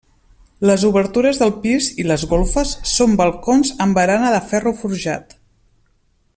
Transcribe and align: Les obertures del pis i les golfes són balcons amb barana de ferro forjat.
Les 0.67 0.85
obertures 0.87 1.41
del 1.41 1.51
pis 1.65 1.89
i 2.03 2.07
les 2.11 2.23
golfes 2.33 2.71
són 2.93 3.15
balcons 3.21 3.73
amb 3.87 4.01
barana 4.01 4.35
de 4.39 4.43
ferro 4.55 4.75
forjat. 4.83 5.41